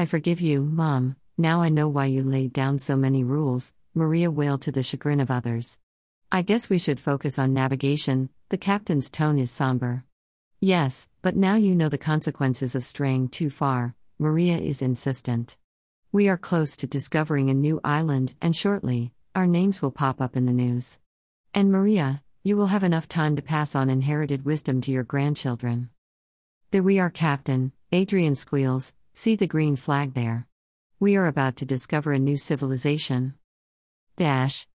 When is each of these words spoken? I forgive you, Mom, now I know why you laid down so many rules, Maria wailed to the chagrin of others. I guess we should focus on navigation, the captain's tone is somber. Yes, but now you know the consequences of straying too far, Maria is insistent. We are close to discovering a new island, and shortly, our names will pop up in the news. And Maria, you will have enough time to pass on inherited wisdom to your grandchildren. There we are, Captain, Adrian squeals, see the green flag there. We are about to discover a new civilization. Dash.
I 0.00 0.06
forgive 0.06 0.40
you, 0.40 0.62
Mom, 0.62 1.16
now 1.36 1.60
I 1.60 1.68
know 1.68 1.86
why 1.86 2.06
you 2.06 2.22
laid 2.22 2.54
down 2.54 2.78
so 2.78 2.96
many 2.96 3.22
rules, 3.22 3.74
Maria 3.94 4.30
wailed 4.30 4.62
to 4.62 4.72
the 4.72 4.82
chagrin 4.82 5.20
of 5.20 5.30
others. 5.30 5.78
I 6.32 6.40
guess 6.40 6.70
we 6.70 6.78
should 6.78 6.98
focus 6.98 7.38
on 7.38 7.52
navigation, 7.52 8.30
the 8.48 8.56
captain's 8.56 9.10
tone 9.10 9.38
is 9.38 9.50
somber. 9.50 10.06
Yes, 10.58 11.06
but 11.20 11.36
now 11.36 11.56
you 11.56 11.74
know 11.74 11.90
the 11.90 11.98
consequences 11.98 12.74
of 12.74 12.82
straying 12.82 13.28
too 13.28 13.50
far, 13.50 13.94
Maria 14.18 14.56
is 14.56 14.80
insistent. 14.80 15.58
We 16.12 16.30
are 16.30 16.38
close 16.38 16.78
to 16.78 16.86
discovering 16.86 17.50
a 17.50 17.54
new 17.54 17.78
island, 17.84 18.34
and 18.40 18.56
shortly, 18.56 19.12
our 19.34 19.46
names 19.46 19.82
will 19.82 19.90
pop 19.90 20.22
up 20.22 20.34
in 20.34 20.46
the 20.46 20.52
news. 20.54 20.98
And 21.52 21.70
Maria, 21.70 22.22
you 22.42 22.56
will 22.56 22.68
have 22.68 22.84
enough 22.84 23.06
time 23.06 23.36
to 23.36 23.42
pass 23.42 23.74
on 23.74 23.90
inherited 23.90 24.46
wisdom 24.46 24.80
to 24.80 24.90
your 24.90 25.04
grandchildren. 25.04 25.90
There 26.70 26.82
we 26.82 26.98
are, 26.98 27.10
Captain, 27.10 27.72
Adrian 27.92 28.34
squeals, 28.34 28.94
see 29.14 29.36
the 29.36 29.46
green 29.46 29.76
flag 29.76 30.14
there. 30.14 30.46
We 30.98 31.16
are 31.16 31.26
about 31.26 31.56
to 31.56 31.66
discover 31.66 32.12
a 32.12 32.18
new 32.18 32.36
civilization. 32.36 33.34
Dash. 34.16 34.66